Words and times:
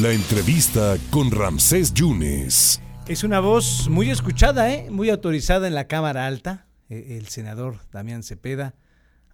La 0.00 0.10
entrevista 0.10 0.96
con 1.10 1.30
Ramsés 1.30 1.92
Yunes. 1.92 2.80
Es 3.06 3.24
una 3.24 3.40
voz 3.40 3.90
muy 3.90 4.08
escuchada, 4.08 4.72
¿eh? 4.72 4.88
muy 4.90 5.10
autorizada 5.10 5.68
en 5.68 5.74
la 5.74 5.86
Cámara 5.86 6.26
Alta. 6.26 6.66
E, 6.88 7.18
el 7.18 7.28
senador 7.28 7.76
Damián 7.92 8.22
Cepeda 8.22 8.74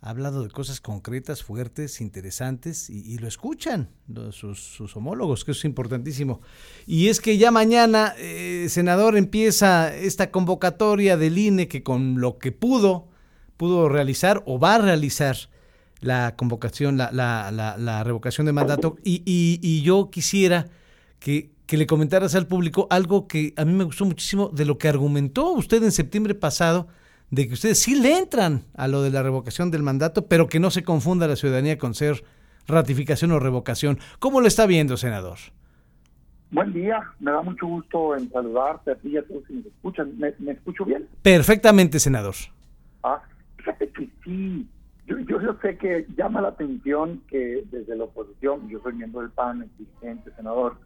ha 0.01 0.11
hablado 0.11 0.43
de 0.43 0.51
cosas 0.51 0.81
concretas, 0.81 1.45
fuertes, 1.45 2.01
interesantes, 2.01 2.91
y, 2.91 3.19
lo 3.19 3.29
escuchan 3.29 3.91
sus, 4.33 4.97
homólogos, 4.97 5.45
que 5.45 5.53
es 5.53 5.65
importantísimo. 5.65 6.41
Y 6.89 7.07
es 7.07 7.21
que 7.21 7.39
ya 7.39 7.53
mañana, 7.53 8.15
eh, 8.19 8.67
senador, 8.69 9.17
empieza 9.17 9.95
esta 9.95 10.33
convocatoria 10.33 11.17
del 11.17 11.39
INE 11.39 11.69
que 11.69 11.85
con 11.85 12.21
lo 12.21 12.39
que 12.39 12.51
pudo, 12.51 13.07
pudo 13.57 13.89
realizar 13.89 14.43
o 14.45 14.59
va 14.59 14.75
a 14.75 14.79
realizar 14.79 15.37
la 16.01 16.35
convocación, 16.37 16.97
la, 16.97 17.11
la, 17.13 17.51
la, 17.79 18.05
revocación 18.05 18.47
de 18.47 18.53
mandato. 18.53 18.97
Y, 19.05 19.23
y, 19.25 19.83
yo 19.83 20.11
quisiera 20.11 20.67
que, 21.19 21.51
que, 21.67 21.77
le 21.77 21.87
comentaras 21.87 22.35
al 22.35 22.47
público 22.47 22.87
algo 22.91 23.27
que 23.27 23.55
a 23.57 23.65
mí 23.65 23.73
me 23.73 23.85
gustó 23.85 24.05
muchísimo 24.05 24.49
de 24.49 24.65
lo 24.65 24.79
que 24.79 24.89
argumentó 24.89 25.53
usted 25.53 25.83
en 25.83 25.93
septiembre 25.93 26.35
pasado, 26.35 26.89
de 27.31 27.47
que 27.49 27.55
ustedes 27.55 27.79
sí 27.79 28.01
le 28.01 28.17
entran 28.17 28.65
a 28.75 28.89
lo 28.89 29.03
de 29.03 29.11
la 29.11 29.23
revocación 29.23 29.71
del 29.71 29.83
mandato, 29.83 30.27
pero 30.27 30.49
que 30.49 30.61
no 30.61 30.71
se 30.71 30.83
confunda 30.83 31.27
la 31.27 31.37
ciudadanía 31.37 31.79
con 31.79 31.95
ser 31.95 32.25
ratificación 32.67 33.33
o 33.33 33.41
revocación. 33.41 33.99
¿Cómo 34.19 34.41
lo 34.41 34.47
está 34.47 34.67
viendo, 34.67 34.97
senador? 34.97 35.39
Buen 36.51 36.73
día, 36.73 37.03
me 37.21 37.31
da 37.31 37.43
mucho 37.43 37.67
gusto 37.67 38.17
en 38.17 38.31
saludarte 38.31 38.93
a 38.93 38.95
ti 38.95 39.11
y 39.11 39.17
a 39.19 39.27
todos 39.27 39.45
que 39.47 39.53
me 39.53 39.61
escuchan. 39.61 40.19
¿Me, 40.19 40.53
escucho 40.53 40.85
bien? 40.85 41.07
Perfectamente, 41.23 42.01
senador. 42.01 42.35
Ah, 43.03 43.21
fíjate 43.59 43.89
que 43.91 44.09
sí, 44.25 44.67
yo, 45.07 45.19
yo, 45.19 45.39
sé 45.59 45.77
que 45.77 46.07
llama 46.17 46.41
la 46.41 46.49
atención 46.49 47.23
que 47.29 47.65
desde 47.71 47.97
la 47.97 48.05
oposición, 48.05 48.69
yo 48.69 48.81
soy 48.81 48.95
miembro 48.95 49.21
del 49.21 49.31
PAN, 49.31 49.69
dirigente, 49.79 50.31
senador, 50.33 50.77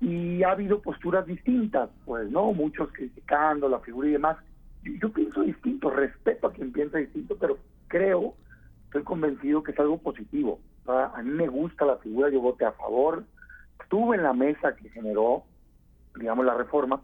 y 0.00 0.42
ha 0.42 0.52
habido 0.52 0.80
posturas 0.80 1.26
distintas, 1.26 1.90
pues, 2.04 2.30
¿no? 2.30 2.52
Muchos 2.52 2.90
criticando 2.92 3.68
la 3.68 3.80
figura 3.80 4.08
y 4.08 4.12
demás. 4.12 4.38
Yo, 4.82 5.12
pienso 5.12 5.42
distinto, 5.42 5.90
respeto 5.90 6.46
a 6.46 6.52
quien 6.52 6.72
piensa 6.72 6.98
distinto, 6.98 7.36
pero 7.38 7.58
creo, 7.88 8.34
estoy 8.86 9.02
convencido 9.02 9.62
que 9.62 9.72
es 9.72 9.78
algo 9.78 9.98
positivo. 9.98 10.58
A 10.86 11.22
mí 11.22 11.30
me 11.30 11.48
gusta 11.48 11.84
la 11.84 11.96
figura, 11.98 12.30
yo 12.30 12.40
voté 12.40 12.64
a 12.64 12.72
favor, 12.72 13.24
estuve 13.82 14.16
en 14.16 14.22
la 14.22 14.32
mesa 14.32 14.74
que 14.74 14.88
generó, 14.88 15.44
digamos, 16.16 16.46
la 16.46 16.54
reforma, 16.54 17.02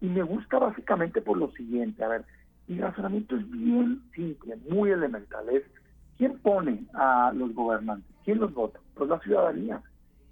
y 0.00 0.06
me 0.06 0.22
gusta 0.22 0.58
básicamente 0.58 1.20
por 1.20 1.36
lo 1.36 1.50
siguiente, 1.52 2.02
a 2.02 2.08
ver, 2.08 2.24
mi 2.66 2.78
razonamiento 2.78 3.36
es 3.36 3.50
bien 3.50 4.00
simple, 4.14 4.56
muy 4.68 4.90
elemental. 4.90 5.48
Es 5.50 5.64
quién 6.20 6.38
pone 6.40 6.84
a 6.92 7.32
los 7.34 7.54
gobernantes, 7.54 8.14
quién 8.26 8.40
los 8.40 8.52
vota, 8.52 8.78
pues 8.94 9.08
la 9.08 9.18
ciudadanía. 9.20 9.80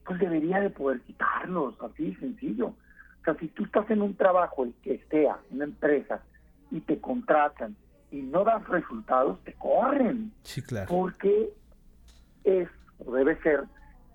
Pues 0.04 0.20
debería 0.20 0.60
de 0.60 0.68
poder 0.68 1.00
quitarlos, 1.00 1.76
así 1.80 2.14
sencillo. 2.16 2.66
O 2.66 3.24
sea, 3.24 3.34
si 3.36 3.48
tú 3.48 3.64
estás 3.64 3.90
en 3.90 4.02
un 4.02 4.14
trabajo, 4.14 4.64
el 4.64 4.74
que 4.82 5.02
sea, 5.10 5.38
una 5.50 5.64
empresa, 5.64 6.20
y 6.70 6.80
te 6.80 7.00
contratan 7.00 7.74
y 8.10 8.20
no 8.20 8.44
das 8.44 8.68
resultados, 8.68 9.42
te 9.44 9.54
corren. 9.54 10.30
Sí, 10.42 10.60
claro. 10.60 10.88
Porque 10.90 11.48
es, 12.44 12.68
o 12.98 13.10
debe 13.14 13.40
ser, 13.40 13.64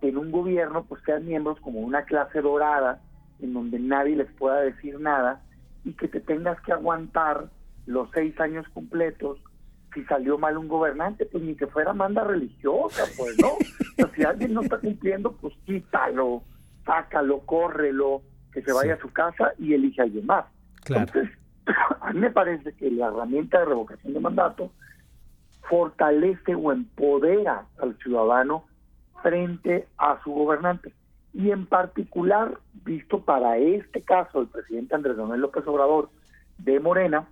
en 0.01 0.17
un 0.17 0.31
gobierno 0.31 0.83
pues 0.83 1.01
sean 1.05 1.25
miembros 1.25 1.59
como 1.61 1.79
una 1.79 2.03
clase 2.03 2.39
dorada, 2.41 3.01
en 3.39 3.51
donde 3.51 3.79
nadie 3.79 4.15
les 4.15 4.31
pueda 4.33 4.61
decir 4.61 4.99
nada, 4.99 5.41
y 5.83 5.93
que 5.93 6.07
te 6.07 6.19
tengas 6.19 6.61
que 6.61 6.71
aguantar 6.71 7.49
los 7.87 8.11
seis 8.13 8.39
años 8.39 8.67
completos, 8.75 9.39
si 9.93 10.03
salió 10.05 10.37
mal 10.37 10.57
un 10.57 10.67
gobernante, 10.67 11.25
pues 11.25 11.43
ni 11.43 11.55
que 11.55 11.67
fuera 11.67 11.93
manda 11.93 12.23
religiosa, 12.23 13.03
pues 13.17 13.37
no. 13.39 14.07
si 14.15 14.23
alguien 14.23 14.53
no 14.53 14.61
está 14.61 14.79
cumpliendo, 14.79 15.33
pues 15.33 15.53
quítalo, 15.65 16.43
sácalo, 16.85 17.39
córrelo, 17.41 18.21
que 18.51 18.61
se 18.61 18.71
vaya 18.71 18.95
a 18.95 18.99
su 18.99 19.11
casa 19.11 19.53
y 19.57 19.73
elige 19.73 20.01
a 20.01 20.05
alguien 20.05 20.25
más. 20.25 20.45
Entonces, 20.85 21.29
a 22.01 22.13
mí 22.13 22.19
me 22.19 22.31
parece 22.31 22.73
que 22.73 22.91
la 22.91 23.07
herramienta 23.07 23.59
de 23.59 23.65
revocación 23.65 24.13
de 24.13 24.19
mandato 24.19 24.71
fortalece 25.69 26.55
o 26.55 26.71
empodera 26.71 27.65
al 27.79 27.97
ciudadano 27.97 28.65
frente 29.21 29.87
a 29.97 30.21
su 30.23 30.31
gobernante. 30.31 30.93
Y 31.33 31.49
en 31.51 31.65
particular, 31.65 32.59
visto 32.85 33.21
para 33.21 33.57
este 33.57 34.01
caso, 34.01 34.41
el 34.41 34.47
presidente 34.47 34.93
Andrés 34.93 35.17
Manuel 35.17 35.41
López 35.41 35.65
Obrador 35.65 36.09
de 36.59 36.79
Morena, 36.79 37.27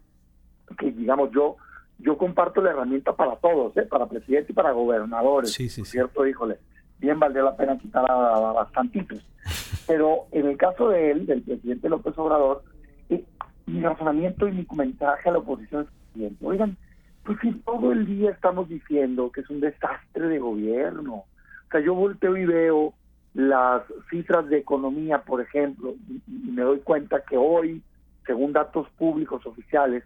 que 0.80 0.92
digamos 0.92 1.30
yo 1.32 1.58
yo 2.02 2.18
comparto 2.18 2.62
la 2.62 2.72
herramienta 2.72 3.16
para 3.16 3.36
todos, 3.38 3.76
¿eh? 3.78 3.84
para 3.84 4.08
presidente 4.08 4.52
y 4.52 4.56
para 4.56 4.72
gobernadores, 4.72 5.54
sí, 5.54 5.70
sí, 5.70 5.86
¿cierto? 5.86 6.26
Híjole, 6.26 6.58
bien 7.00 7.20
valdría 7.20 7.44
la 7.44 7.56
pena 7.56 7.78
quitar 7.78 8.10
a, 8.10 8.52
bastantitos. 8.54 9.26
Pero 9.88 10.28
en 10.32 10.48
el 10.48 10.58
caso 10.58 10.90
de 10.90 11.12
él, 11.12 11.26
del 11.26 11.42
presidente 11.42 11.90
López 11.90 12.18
Obrador, 12.18 12.64
eh, 13.10 13.24
mi 13.66 13.82
razonamiento 13.82 14.48
y 14.48 14.52
mi 14.52 14.66
comentario 14.66 15.24
a 15.26 15.32
la 15.32 15.40
oposición 15.40 15.82
es 15.82 15.88
el 15.88 16.14
siguiente. 16.14 16.46
Oigan, 16.46 16.78
pues 17.24 17.38
si 17.42 17.52
todo 17.54 17.92
el 17.92 18.06
día 18.06 18.32
estamos 18.32 18.68
diciendo 18.70 19.32
que 19.32 19.42
es 19.42 19.50
un 19.50 19.60
desastre 19.60 20.28
de 20.28 20.40
gobierno, 20.40 21.14
o 21.14 21.26
sea, 21.72 21.82
yo 21.82 21.94
volteo 21.94 22.36
y 22.38 22.46
veo 22.46 22.94
las 23.34 23.84
cifras 24.10 24.50
de 24.50 24.58
economía, 24.58 25.22
por 25.24 25.42
ejemplo, 25.42 25.94
y 26.28 26.52
me 26.52 26.64
doy 26.64 26.80
cuenta 26.80 27.24
que 27.24 27.38
hoy, 27.38 27.82
según 28.26 28.54
datos 28.54 28.90
públicos 28.98 29.46
oficiales, 29.46 30.04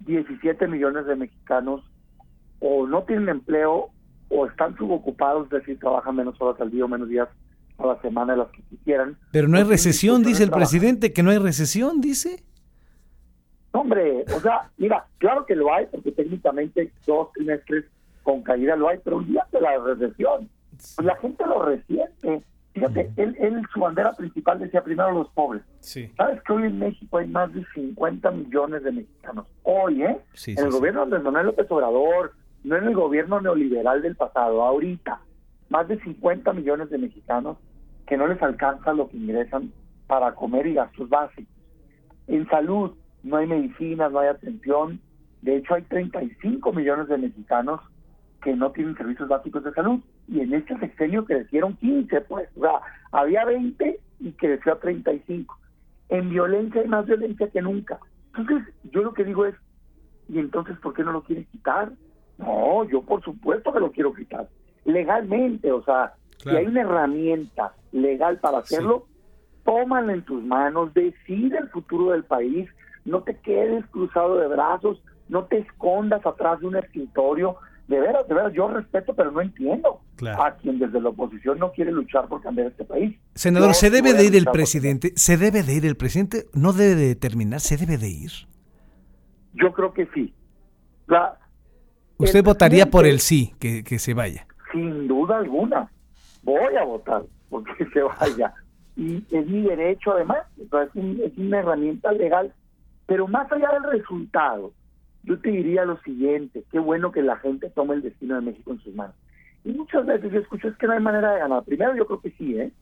17 0.00 0.66
millones 0.68 1.06
de 1.06 1.16
mexicanos 1.16 1.82
o 2.60 2.86
no 2.86 3.02
tienen 3.04 3.28
empleo 3.28 3.90
o 4.28 4.46
están 4.46 4.76
subocupados, 4.76 5.44
es 5.44 5.50
decir, 5.50 5.78
trabajan 5.78 6.16
menos 6.16 6.40
horas 6.40 6.60
al 6.60 6.70
día 6.70 6.84
o 6.84 6.88
menos 6.88 7.08
días 7.08 7.28
a 7.78 7.86
la 7.86 8.00
semana 8.00 8.32
de 8.32 8.38
las 8.38 8.48
que 8.48 8.62
quisieran. 8.62 9.16
Pero 9.30 9.48
no 9.48 9.58
hay 9.58 9.64
recesión, 9.64 10.22
dice 10.22 10.44
el 10.44 10.50
presidente, 10.50 11.12
que 11.12 11.22
no 11.22 11.30
hay 11.30 11.38
recesión, 11.38 12.00
dice. 12.00 12.42
Hombre, 13.72 14.24
o 14.34 14.40
sea, 14.40 14.70
mira, 14.78 15.06
claro 15.18 15.44
que 15.44 15.54
lo 15.54 15.72
hay, 15.72 15.86
porque 15.86 16.10
técnicamente 16.12 16.90
dos 17.06 17.30
trimestres 17.32 17.84
con 18.22 18.42
caída 18.42 18.74
lo 18.74 18.88
hay, 18.88 18.98
pero 19.04 19.18
un 19.18 19.26
día 19.26 19.46
de 19.52 19.60
la 19.60 19.78
recesión, 19.78 20.48
pues 20.70 21.06
la 21.06 21.16
gente 21.16 21.46
lo 21.46 21.62
resiente. 21.62 22.42
Fíjate, 22.76 23.10
él, 23.16 23.34
él, 23.38 23.62
su 23.72 23.80
bandera 23.80 24.12
principal 24.12 24.58
decía 24.58 24.84
primero 24.84 25.10
los 25.10 25.30
pobres. 25.30 25.62
¿Sabes 26.14 26.42
que 26.42 26.52
hoy 26.52 26.64
en 26.64 26.78
México 26.78 27.16
hay 27.16 27.26
más 27.26 27.50
de 27.54 27.64
50 27.74 28.30
millones 28.32 28.82
de 28.82 28.92
mexicanos? 28.92 29.46
Hoy, 29.62 30.02
¿eh? 30.02 30.18
en 30.46 30.58
el 30.58 30.70
gobierno 30.70 31.06
de 31.06 31.18
Manuel 31.18 31.46
López 31.46 31.70
Obrador, 31.70 32.34
no 32.64 32.76
en 32.76 32.84
el 32.84 32.94
gobierno 32.94 33.40
neoliberal 33.40 34.02
del 34.02 34.14
pasado, 34.14 34.62
ahorita, 34.62 35.22
más 35.70 35.88
de 35.88 35.98
50 36.00 36.52
millones 36.52 36.90
de 36.90 36.98
mexicanos 36.98 37.56
que 38.06 38.18
no 38.18 38.26
les 38.26 38.42
alcanza 38.42 38.92
lo 38.92 39.08
que 39.08 39.16
ingresan 39.16 39.72
para 40.06 40.34
comer 40.34 40.66
y 40.66 40.74
gastos 40.74 41.08
básicos. 41.08 41.56
En 42.26 42.46
salud, 42.50 42.92
no 43.22 43.38
hay 43.38 43.46
medicinas, 43.46 44.12
no 44.12 44.18
hay 44.18 44.28
atención. 44.28 45.00
De 45.40 45.56
hecho, 45.56 45.72
hay 45.72 45.82
35 45.84 46.74
millones 46.74 47.08
de 47.08 47.16
mexicanos 47.16 47.80
que 48.42 48.54
no 48.54 48.70
tienen 48.72 48.98
servicios 48.98 49.30
básicos 49.30 49.64
de 49.64 49.72
salud. 49.72 50.00
Y 50.28 50.40
en 50.40 50.54
este 50.54 50.76
sexenio 50.78 51.24
crecieron 51.24 51.76
15, 51.76 52.20
pues. 52.22 52.48
O 52.56 52.60
sea, 52.60 52.80
había 53.12 53.44
20 53.44 54.00
y 54.20 54.32
creció 54.32 54.72
a 54.72 54.80
35. 54.80 55.56
En 56.08 56.30
violencia 56.30 56.80
hay 56.80 56.88
más 56.88 57.06
violencia 57.06 57.48
que 57.48 57.62
nunca. 57.62 57.98
Entonces, 58.36 58.74
yo 58.92 59.02
lo 59.02 59.12
que 59.12 59.24
digo 59.24 59.46
es, 59.46 59.54
¿y 60.28 60.38
entonces 60.38 60.78
por 60.78 60.94
qué 60.94 61.02
no 61.02 61.12
lo 61.12 61.22
quieres 61.22 61.46
quitar? 61.48 61.92
No, 62.38 62.84
yo 62.84 63.02
por 63.02 63.22
supuesto 63.22 63.72
que 63.72 63.80
lo 63.80 63.92
quiero 63.92 64.12
quitar. 64.12 64.48
Legalmente, 64.84 65.72
o 65.72 65.82
sea, 65.82 66.14
si 66.38 66.50
hay 66.50 66.66
una 66.66 66.82
herramienta 66.82 67.72
legal 67.92 68.38
para 68.38 68.58
hacerlo, 68.58 69.06
tómala 69.64 70.12
en 70.12 70.22
tus 70.22 70.42
manos, 70.44 70.94
decide 70.94 71.58
el 71.58 71.68
futuro 71.70 72.12
del 72.12 72.24
país, 72.24 72.68
no 73.04 73.22
te 73.22 73.36
quedes 73.38 73.84
cruzado 73.86 74.36
de 74.36 74.48
brazos, 74.48 75.02
no 75.28 75.44
te 75.44 75.58
escondas 75.58 76.24
atrás 76.24 76.60
de 76.60 76.66
un 76.66 76.76
escritorio, 76.76 77.56
de 77.88 78.00
veras, 78.00 78.26
de 78.26 78.34
veras, 78.34 78.52
yo 78.52 78.68
respeto, 78.68 79.14
pero 79.14 79.30
no 79.30 79.40
entiendo 79.40 80.00
a 80.38 80.52
quien 80.56 80.78
desde 80.78 81.00
la 81.00 81.10
oposición 81.10 81.58
no 81.58 81.70
quiere 81.72 81.92
luchar 81.92 82.26
por 82.26 82.42
cambiar 82.42 82.68
este 82.68 82.84
país. 82.84 83.16
Senador, 83.34 83.74
¿se 83.74 83.90
debe 83.90 84.12
de 84.12 84.24
ir 84.24 84.34
el 84.34 84.46
presidente? 84.46 85.12
¿Se 85.14 85.36
debe 85.36 85.62
de 85.62 85.74
ir 85.74 85.86
el 85.86 85.96
presidente? 85.96 86.46
¿No 86.52 86.72
debe 86.72 86.96
de 86.96 87.08
determinar? 87.08 87.60
¿Se 87.60 87.76
debe 87.76 87.96
de 87.96 88.08
ir? 88.08 88.30
Yo 89.54 89.72
creo 89.72 89.92
que 89.92 90.06
sí. 90.14 90.34
¿Usted 92.18 92.42
votaría 92.42 92.86
por 92.86 93.06
el 93.06 93.20
sí, 93.20 93.54
que, 93.60 93.84
que 93.84 93.98
se 93.98 94.14
vaya? 94.14 94.46
Sin 94.72 95.06
duda 95.06 95.38
alguna. 95.38 95.90
Voy 96.42 96.74
a 96.76 96.84
votar 96.84 97.22
porque 97.48 97.84
se 97.92 98.02
vaya. 98.02 98.52
Y 98.96 99.22
es 99.30 99.46
mi 99.46 99.62
derecho 99.62 100.12
además, 100.12 100.38
es 100.56 101.36
una 101.36 101.58
herramienta 101.58 102.12
legal. 102.12 102.52
Pero 103.06 103.28
más 103.28 103.50
allá 103.52 103.70
del 103.72 104.00
resultado, 104.00 104.72
yo 105.26 105.38
te 105.40 105.50
diría 105.50 105.84
lo 105.84 106.00
siguiente, 106.02 106.64
qué 106.70 106.78
bueno 106.78 107.12
que 107.12 107.20
la 107.20 107.36
gente 107.36 107.68
tome 107.70 107.94
el 107.94 108.02
destino 108.02 108.36
de 108.36 108.40
México 108.40 108.72
en 108.72 108.80
sus 108.80 108.94
manos. 108.94 109.14
Y 109.64 109.72
muchas 109.72 110.06
veces 110.06 110.32
yo 110.32 110.38
escucho, 110.38 110.68
es 110.68 110.76
que 110.76 110.86
no 110.86 110.92
hay 110.92 111.00
manera 111.00 111.32
de 111.32 111.40
ganar. 111.40 111.64
Primero 111.64 111.96
yo 111.96 112.06
creo 112.06 112.20
que 112.20 112.30
sí, 112.30 112.58
¿eh? 112.58 112.72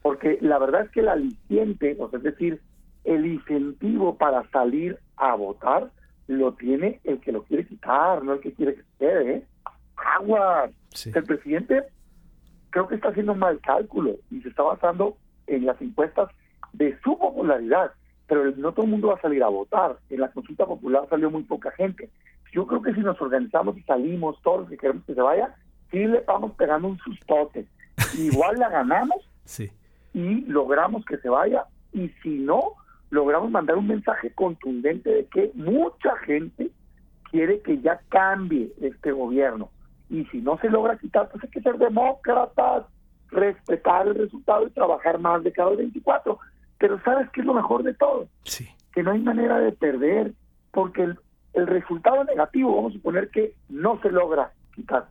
Porque 0.00 0.38
la 0.40 0.58
verdad 0.58 0.86
es 0.86 0.90
que 0.90 1.00
el 1.00 1.08
aliciente, 1.08 1.96
o 1.98 2.08
sea, 2.08 2.16
es 2.16 2.24
decir, 2.24 2.60
el 3.04 3.26
incentivo 3.26 4.16
para 4.16 4.48
salir 4.50 4.98
a 5.16 5.34
votar, 5.34 5.90
lo 6.26 6.54
tiene 6.54 7.00
el 7.04 7.20
que 7.20 7.32
lo 7.32 7.42
quiere 7.42 7.66
quitar, 7.66 8.24
no 8.24 8.32
el 8.32 8.40
que 8.40 8.52
quiere 8.52 8.76
que 8.76 8.82
quede, 8.98 9.34
¿eh? 9.34 9.46
Agua. 10.16 10.70
El 11.04 11.24
presidente 11.24 11.84
creo 12.70 12.88
que 12.88 12.94
está 12.94 13.08
haciendo 13.08 13.32
un 13.32 13.38
mal 13.38 13.60
cálculo 13.60 14.16
y 14.30 14.40
se 14.40 14.48
está 14.48 14.62
basando 14.62 15.16
en 15.46 15.66
las 15.66 15.80
encuestas 15.82 16.30
de 16.72 16.98
su 17.02 17.18
popularidad, 17.18 17.92
pero 18.30 18.48
no 18.56 18.70
todo 18.72 18.84
el 18.84 18.92
mundo 18.92 19.08
va 19.08 19.14
a 19.14 19.20
salir 19.20 19.42
a 19.42 19.48
votar. 19.48 19.98
En 20.08 20.20
la 20.20 20.30
consulta 20.30 20.64
popular 20.64 21.04
salió 21.10 21.30
muy 21.32 21.42
poca 21.42 21.72
gente. 21.72 22.08
Yo 22.52 22.64
creo 22.64 22.80
que 22.80 22.94
si 22.94 23.00
nos 23.00 23.20
organizamos 23.20 23.76
y 23.76 23.82
salimos 23.82 24.40
todos 24.42 24.60
los 24.60 24.68
que 24.70 24.76
queremos 24.78 25.04
que 25.04 25.14
se 25.14 25.20
vaya, 25.20 25.52
sí 25.90 25.98
le 26.06 26.20
vamos 26.20 26.52
pegando 26.52 26.86
un 26.86 26.98
sustote. 26.98 27.66
Igual 28.16 28.56
la 28.60 28.68
ganamos 28.68 29.28
Sí. 29.44 29.68
y 30.14 30.42
logramos 30.46 31.04
que 31.04 31.16
se 31.18 31.28
vaya 31.28 31.64
y 31.92 32.08
si 32.22 32.38
no, 32.38 32.60
logramos 33.10 33.50
mandar 33.50 33.76
un 33.76 33.88
mensaje 33.88 34.30
contundente 34.32 35.10
de 35.10 35.26
que 35.26 35.50
mucha 35.54 36.16
gente 36.18 36.70
quiere 37.32 37.60
que 37.62 37.80
ya 37.80 38.00
cambie 38.10 38.72
este 38.80 39.10
gobierno. 39.10 39.70
Y 40.08 40.24
si 40.26 40.38
no 40.38 40.56
se 40.58 40.70
logra 40.70 40.96
quitar, 40.98 41.28
pues 41.30 41.42
hay 41.42 41.50
que 41.50 41.62
ser 41.62 41.78
demócratas, 41.78 42.84
respetar 43.32 44.06
el 44.06 44.14
resultado 44.14 44.66
y 44.68 44.70
trabajar 44.70 45.18
más 45.18 45.42
de 45.42 45.50
cada 45.52 45.70
24. 45.70 46.38
Pero 46.80 46.98
¿sabes 47.04 47.28
qué 47.30 47.40
es 47.42 47.46
lo 47.46 47.54
mejor 47.54 47.82
de 47.84 47.94
todo? 47.94 48.26
Sí. 48.44 48.66
Que 48.92 49.02
no 49.04 49.12
hay 49.12 49.20
manera 49.20 49.58
de 49.60 49.70
perder, 49.70 50.32
porque 50.72 51.02
el, 51.04 51.18
el 51.52 51.66
resultado 51.68 52.24
negativo, 52.24 52.74
vamos 52.74 52.92
a 52.92 52.96
suponer 52.96 53.30
que 53.30 53.54
no 53.68 54.00
se 54.02 54.10
logra 54.10 54.52
quitar. 54.74 55.06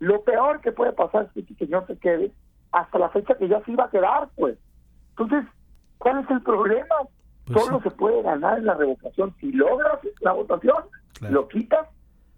Lo 0.00 0.22
peor 0.22 0.60
que 0.60 0.72
puede 0.72 0.92
pasar 0.92 1.30
es 1.34 1.44
que 1.46 1.52
el 1.52 1.58
señor 1.58 1.86
se 1.86 1.96
quede 1.96 2.32
hasta 2.72 2.98
la 2.98 3.08
fecha 3.10 3.36
que 3.36 3.46
ya 3.48 3.62
se 3.64 3.70
iba 3.72 3.84
a 3.84 3.90
quedar, 3.90 4.28
pues. 4.34 4.58
Entonces, 5.10 5.44
¿cuál 5.98 6.18
es 6.24 6.30
el 6.30 6.42
problema? 6.42 6.94
Pues 7.46 7.64
Solo 7.64 7.78
sí. 7.78 7.84
se 7.84 7.90
puede 7.94 8.20
ganar 8.22 8.58
en 8.58 8.66
la 8.66 8.74
revocación. 8.74 9.34
Si 9.40 9.52
logras 9.52 9.98
la 10.20 10.32
votación, 10.32 10.76
Claro. 11.14 11.34
lo 11.34 11.48
quitas 11.48 11.86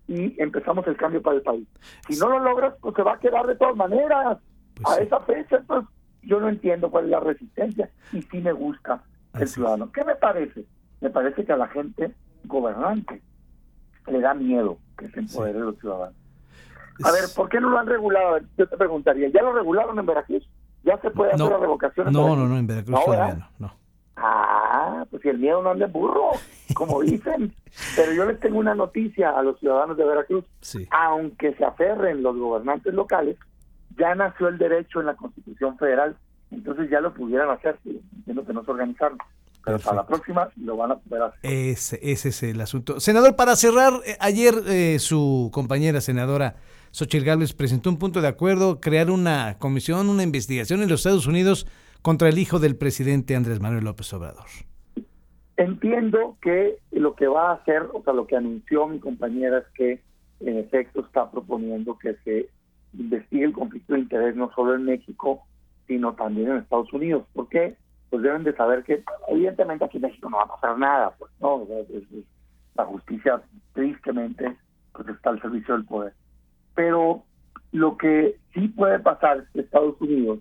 y 0.08 0.38
empezamos 0.42 0.87
el 0.87 0.96
cambio 0.96 1.22
para 1.22 1.37
el 1.37 1.42
país. 1.42 1.66
Si 2.08 2.19
no 2.19 2.28
lo 2.28 2.38
logras, 2.40 2.75
pues 2.82 2.94
se 2.96 3.02
va 3.02 3.14
a 3.14 3.19
quedar 3.19 3.46
de 3.46 3.54
todas 3.56 3.76
maneras 3.76 4.38
Pues 4.75 4.87
a 4.87 4.96
sí. 4.98 5.02
esa 5.04 5.20
fecha. 5.20 5.56
Entonces, 5.56 5.88
yo 6.26 6.41
no 6.41 6.49
entiendo 6.49 6.91
cuál 6.91 7.05
es 7.05 7.11
la 7.11 7.21
resistencia 7.21 7.91
y 8.12 8.23
sí 8.23 8.38
me 8.41 8.53
gusta 8.53 9.03
el 9.35 9.43
Así 9.43 9.44
es. 9.44 9.53
ciudadano. 9.55 9.91
¿Qué 9.93 10.05
me 10.05 10.15
parece? 10.17 10.65
Me 11.00 11.11
parece 11.11 11.44
que 11.44 11.53
a 11.53 11.56
la 11.56 11.69
gente 11.69 12.15
gobernante 12.44 13.23
le 14.06 14.21
da 14.21 14.35
miedo 14.35 14.79
que 14.99 15.09
se 15.09 15.21
empodere 15.21 15.59
de 15.59 15.65
los 15.65 15.79
ciudadanos. 15.79 16.15
A 17.05 17.11
ver, 17.11 17.25
¿por 17.35 17.49
qué 17.49 17.61
no 17.61 17.71
lo 17.71 17.79
han 17.79 17.87
regulado? 17.87 18.38
Yo 18.56 18.69
te 18.69 18.76
preguntaría, 18.76 19.29
¿ya 19.29 19.43
lo 19.43 19.53
regularon 19.53 19.99
en 19.99 20.06
Veracruz? 20.06 20.49
¿Ya 20.85 20.97
se 21.00 21.11
puede 21.11 21.32
hacer 21.32 21.44
No, 21.47 21.50
la 21.50 21.59
revocación? 21.59 22.06
en 22.09 22.12
no, 22.12 22.23
Veracruz? 22.25 22.43
no, 22.44 22.49
no, 22.55 22.59
en 22.59 22.67
Veracruz 22.67 22.91
No, 22.99 23.05
todavía 23.05 23.35
no, 23.35 23.49
no. 23.59 23.75
Ah, 24.17 25.05
pues 25.11 25.23
si 25.23 25.29
el 25.29 25.38
miedo 25.38 25.61
no 25.62 25.71
anda 25.71 25.87
en 25.87 25.93
burro, 25.93 26.31
como 26.75 27.00
dicen. 27.03 27.53
Pero 27.97 28.12
yo 28.12 28.25
les 28.26 28.38
tengo 28.38 28.59
una 28.59 28.75
noticia 28.75 29.31
a 29.31 29.43
los 29.43 29.59
ciudadanos 29.59 29.97
de 29.97 30.05
Veracruz. 30.05 30.44
Sí. 30.61 30.87
Aunque 30.93 31.55
se 31.55 31.65
aferren 31.65 32.23
los 32.23 32.37
gobernantes 32.37 32.94
locales, 32.94 33.37
ya 33.99 34.14
nació 34.14 34.49
el 34.49 34.58
derecho 34.58 35.00
en 35.00 35.06
la 35.06 35.14
Constitución 35.14 35.79
Federal, 35.79 36.17
entonces 36.50 36.91
ya 36.91 37.00
lo 37.00 37.14
pudieran 37.14 37.50
hacer. 37.50 37.79
Entiendo 37.85 38.44
que 38.44 38.52
no 38.52 38.64
se 38.64 38.70
organizaron. 38.70 39.19
Pero 39.64 39.79
para 39.79 39.96
la 39.96 40.06
próxima 40.06 40.49
lo 40.56 40.76
van 40.76 40.93
a 40.93 40.96
poder 40.96 41.23
hacer. 41.23 41.50
Ese, 41.50 41.99
ese 42.02 42.29
es 42.29 42.43
el 42.43 42.61
asunto. 42.61 43.00
Senador, 43.00 43.35
para 43.35 43.56
cerrar, 43.56 43.94
eh, 44.05 44.17
ayer 44.20 44.55
eh, 44.67 44.99
su 44.99 45.50
compañera 45.52 46.02
senadora 46.02 46.56
Xochitl 46.94 47.25
Gálvez 47.25 47.55
presentó 47.55 47.91
un 47.91 47.99
punto 47.99 48.20
de 48.20 48.29
acuerdo, 48.29 48.81
crear 48.81 49.11
una 49.11 49.56
comisión, 49.58 50.08
una 50.08 50.23
investigación 50.23 50.81
en 50.82 50.88
los 50.88 51.00
Estados 51.00 51.26
Unidos 51.26 51.67
contra 52.02 52.29
el 52.29 52.38
hijo 52.38 52.61
del 52.61 52.76
presidente 52.76 53.35
Andrés 53.35 53.58
Manuel 53.58 53.85
López 53.85 54.12
Obrador. 54.12 54.44
Entiendo 55.56 56.37
que 56.43 56.79
lo 56.93 57.14
que 57.14 57.26
va 57.26 57.50
a 57.50 57.55
hacer, 57.55 57.88
o 57.93 58.02
sea, 58.05 58.12
lo 58.12 58.26
que 58.26 58.37
anunció 58.37 58.87
mi 58.87 59.00
compañera 59.00 59.58
es 59.58 59.64
que 59.75 60.02
en 60.40 60.58
efecto 60.58 61.00
está 61.00 61.31
proponiendo 61.31 61.99
que 61.99 62.14
se 62.25 62.49
investigue 62.93 63.44
el 63.44 63.52
conflicto 63.52 63.94
de 63.94 64.00
interés 64.14 64.37
no 64.37 64.50
solo 64.55 64.75
en 64.75 64.84
México, 64.84 65.43
sino 65.87 66.14
también 66.14 66.50
en 66.50 66.56
Estados 66.58 66.93
Unidos. 66.93 67.25
¿Por 67.32 67.49
qué? 67.49 67.76
Pues 68.11 68.22
deben 68.22 68.44
de 68.44 68.55
saber 68.55 68.84
que 68.84 69.02
evidentemente 69.28 69.84
aquí 69.84 69.96
en 69.96 70.02
México 70.02 70.31
no 70.31 70.37
va 70.37 70.44
a 70.44 70.49
pasar 70.49 70.78
nada, 70.78 71.14
pues 71.19 71.32
no, 71.40 71.66
la 72.76 72.84
justicia 72.84 73.43
tristemente 73.72 74.56
pues 74.93 75.08
está 75.08 75.31
al 75.31 75.43
servicio 75.43 75.75
del 75.75 75.84
poder. 75.84 76.12
Pero 76.76 77.25
lo 77.72 77.96
que 77.96 78.37
sí 78.52 78.69
puede 78.69 79.00
pasar 79.00 79.38
es 79.38 79.49
que 79.50 79.61
Estados 79.61 80.00
Unidos 80.00 80.38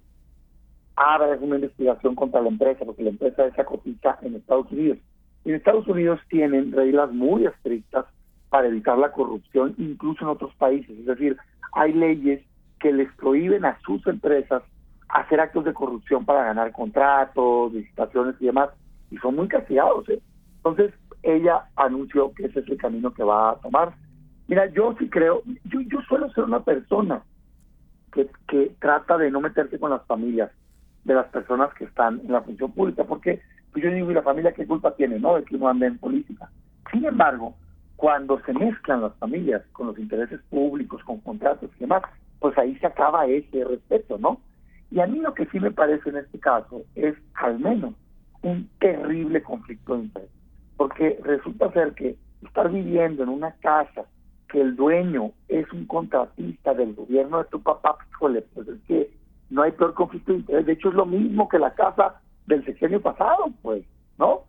haga 0.96 1.36
una 1.42 1.56
investigación 1.56 2.14
contra 2.14 2.42
la 2.42 2.50
empresa, 2.50 2.86
porque 2.86 3.04
la 3.04 3.10
empresa 3.10 3.48
esa 3.48 3.66
cotiza 3.66 4.20
en 4.22 4.36
Estados 4.36 4.72
Unidos. 4.72 5.00
Y 5.44 5.50
en 5.50 5.56
Estados 5.56 5.88
Unidos 5.88 6.20
tienen 6.30 6.72
reglas 6.72 7.12
muy 7.12 7.48
estrictas 7.48 8.06
para 8.50 8.68
evitar 8.68 9.00
la 9.00 9.12
corrupción, 9.12 9.74
incluso 9.80 10.22
en 10.22 10.30
otros 10.30 10.54
países. 10.56 10.92
Es 10.92 11.08
decir, 11.08 11.36
hay 11.74 11.92
leyes 11.92 12.44
que 12.84 12.92
les 12.92 13.10
prohíben 13.14 13.64
a 13.64 13.80
sus 13.80 14.06
empresas 14.08 14.62
hacer 15.08 15.40
actos 15.40 15.64
de 15.64 15.74
corrupción 15.74 16.26
para 16.26 16.44
ganar 16.44 16.74
contratos, 16.74 17.72
licitaciones 17.72 18.36
y 18.42 18.48
demás, 18.48 18.72
y 19.10 19.18
son 19.20 19.38
muy 19.38 19.48
castigados. 19.48 20.10
¿eh? 20.10 20.20
Entonces, 20.58 20.94
ella 21.24 21.64
anunció 21.78 22.34
que 22.34 22.48
ese 22.48 22.60
es 22.60 22.68
el 22.68 22.78
camino 22.78 23.14
que 23.14 23.24
va 23.24 23.52
a 23.52 23.56
tomar. 23.56 23.94
Mira, 24.50 24.66
yo 24.66 24.94
sí 25.00 25.10
creo, 25.10 25.44
yo, 25.64 25.80
yo 25.80 26.02
suelo 26.02 26.30
ser 26.34 26.44
una 26.44 26.60
persona 26.60 27.24
que, 28.12 28.28
que 28.50 28.76
trata 28.82 29.18
de 29.18 29.32
no 29.32 29.40
meterse 29.40 29.80
con 29.80 29.92
las 29.92 30.06
familias 30.06 30.52
de 31.06 31.14
las 31.14 31.28
personas 31.28 31.74
que 31.76 31.86
están 31.86 32.20
en 32.20 32.34
la 32.34 32.42
función 32.42 32.74
pública, 32.74 33.06
porque 33.06 33.42
pues 33.72 33.82
yo 33.86 33.92
digo, 33.92 34.12
¿y 34.12 34.14
la 34.14 34.24
familia 34.24 34.52
qué 34.52 34.68
culpa 34.68 34.94
tiene, 34.98 35.20
no? 35.20 35.36
De 35.36 35.46
que 35.46 35.56
uno 35.56 35.70
ande 35.70 35.86
en 35.86 35.98
política. 36.00 36.50
Sin 36.92 37.06
embargo, 37.06 37.56
cuando 37.96 38.42
se 38.42 38.52
mezclan 38.52 39.04
las 39.04 39.16
familias 39.16 39.62
con 39.72 39.88
los 39.88 39.98
intereses 39.98 40.42
públicos, 40.50 41.02
con 41.06 41.22
contratos 41.22 41.72
y 41.78 41.80
demás, 41.80 42.04
pues 42.44 42.58
ahí 42.58 42.76
se 42.80 42.88
acaba 42.88 43.26
ese 43.26 43.64
respeto, 43.64 44.18
¿no? 44.18 44.42
Y 44.92 45.00
a 45.00 45.08
mí 45.08 45.20
lo 45.20 45.34
que 45.34 45.46
sí 45.46 45.62
me 45.62 45.72
parece 45.72 46.10
en 46.10 46.18
este 46.18 46.40
caso 46.40 46.82
es 46.94 47.16
al 47.36 47.58
menos 47.58 47.94
un 48.42 48.70
terrible 48.82 49.42
conflicto 49.42 49.96
de 49.96 50.04
interés, 50.04 50.30
porque 50.76 51.18
resulta 51.24 51.72
ser 51.72 51.94
que 51.94 52.18
estar 52.46 52.70
viviendo 52.70 53.24
en 53.24 53.30
una 53.30 53.54
casa 53.62 54.04
que 54.50 54.60
el 54.60 54.76
dueño 54.76 55.32
es 55.48 55.72
un 55.72 55.86
contratista 55.86 56.74
del 56.74 56.94
gobierno 56.96 57.38
de 57.38 57.46
tu 57.46 57.64
papá, 57.64 57.96
pues, 58.20 58.44
pues 58.54 58.68
es 58.68 58.82
que 58.90 59.10
no 59.50 59.62
hay 59.62 59.72
peor 59.72 59.94
conflicto 59.94 60.34
de 60.34 60.40
interés. 60.40 60.66
De 60.66 60.74
hecho, 60.74 60.90
es 60.90 60.96
lo 60.96 61.06
mismo 61.06 61.48
que 61.48 61.60
la 61.60 61.74
casa 61.74 62.20
del 62.46 62.66
sexenio 62.66 63.02
pasado, 63.02 63.52
pues, 63.62 63.86
¿no? 64.18 64.42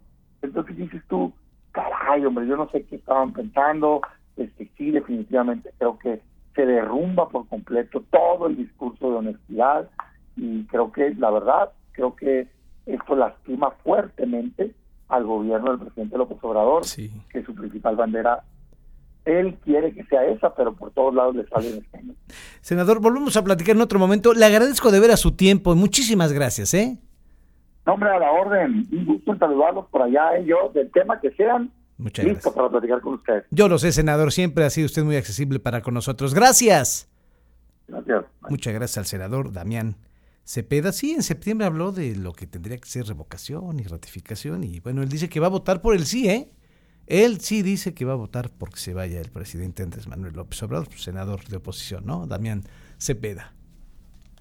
Entonces 0.42 0.76
dices 0.76 1.00
tú, 1.08 1.32
caray, 1.70 2.26
hombre, 2.26 2.44
yo 2.48 2.56
no 2.56 2.68
sé 2.70 2.84
qué 2.86 2.96
estaban 2.96 3.32
pensando. 3.32 4.00
Este, 4.36 4.68
sí, 4.76 4.90
definitivamente 4.90 5.70
creo 5.78 5.96
que 6.00 6.20
se 6.54 6.66
derrumba 6.66 7.28
por 7.28 7.46
completo 7.48 8.02
todo 8.10 8.46
el 8.46 8.56
discurso 8.56 9.10
de 9.10 9.16
honestidad 9.16 9.88
y 10.36 10.64
creo 10.64 10.92
que, 10.92 11.14
la 11.14 11.30
verdad, 11.30 11.70
creo 11.92 12.14
que 12.16 12.48
esto 12.86 13.16
lastima 13.16 13.70
fuertemente 13.82 14.74
al 15.08 15.24
gobierno 15.24 15.70
del 15.70 15.80
presidente 15.80 16.18
López 16.18 16.38
Obrador, 16.42 16.84
Sí. 16.84 17.10
que 17.30 17.42
su 17.44 17.54
principal 17.54 17.96
bandera, 17.96 18.42
él 19.24 19.56
quiere 19.64 19.92
que 19.94 20.04
sea 20.04 20.24
esa, 20.26 20.54
pero 20.54 20.74
por 20.74 20.90
todos 20.90 21.14
lados 21.14 21.34
le 21.36 21.46
sale 21.48 21.70
en 21.70 21.78
español. 21.78 22.16
Senador, 22.60 23.00
volvemos 23.00 23.36
a 23.36 23.44
platicar 23.44 23.74
en 23.76 23.82
otro 23.82 23.98
momento. 23.98 24.34
Le 24.34 24.44
agradezco 24.44 24.90
de 24.90 25.00
ver 25.00 25.10
a 25.12 25.16
su 25.16 25.32
tiempo. 25.36 25.74
Muchísimas 25.74 26.32
gracias, 26.32 26.74
¿eh? 26.74 26.98
No, 27.86 27.94
hombre, 27.94 28.10
a 28.10 28.18
la 28.18 28.30
orden. 28.32 28.86
Un 28.92 29.04
gusto 29.06 29.32
en 29.32 29.38
saludarlos 29.38 29.86
por 29.86 30.02
allá, 30.02 30.36
¿eh? 30.36 30.44
yo, 30.46 30.70
del 30.74 30.90
tema 30.90 31.20
que 31.20 31.30
sean, 31.32 31.70
Muchas 31.96 32.24
listo 32.24 32.40
gracias. 32.40 32.54
para 32.54 32.70
platicar 32.70 33.00
con 33.00 33.14
ustedes. 33.14 33.44
Yo 33.50 33.68
lo 33.68 33.78
sé, 33.78 33.92
senador. 33.92 34.32
Siempre 34.32 34.64
ha 34.64 34.70
sido 34.70 34.86
usted 34.86 35.04
muy 35.04 35.16
accesible 35.16 35.60
para 35.60 35.82
con 35.82 35.94
nosotros. 35.94 36.34
Gracias. 36.34 37.08
Gracias. 37.86 38.24
Muchas 38.48 38.74
gracias 38.74 38.98
al 38.98 39.06
senador 39.06 39.52
Damián 39.52 39.96
Cepeda. 40.44 40.92
Sí, 40.92 41.12
en 41.12 41.22
septiembre 41.22 41.66
habló 41.66 41.92
de 41.92 42.16
lo 42.16 42.32
que 42.32 42.46
tendría 42.46 42.78
que 42.78 42.88
ser 42.88 43.06
revocación 43.06 43.78
y 43.80 43.84
ratificación. 43.84 44.64
Y 44.64 44.80
bueno, 44.80 45.02
él 45.02 45.08
dice 45.08 45.28
que 45.28 45.40
va 45.40 45.46
a 45.46 45.50
votar 45.50 45.82
por 45.82 45.94
el 45.94 46.04
sí, 46.06 46.28
¿eh? 46.28 46.50
Él 47.06 47.40
sí 47.40 47.62
dice 47.62 47.92
que 47.92 48.04
va 48.04 48.14
a 48.14 48.16
votar 48.16 48.50
porque 48.50 48.78
se 48.78 48.94
vaya 48.94 49.20
el 49.20 49.30
presidente 49.30 49.82
Andrés 49.82 50.08
Manuel 50.08 50.34
López 50.34 50.62
Obrador, 50.62 50.88
senador 50.96 51.44
de 51.44 51.56
oposición, 51.56 52.06
¿no? 52.06 52.26
Damián 52.26 52.64
Cepeda. 52.98 53.54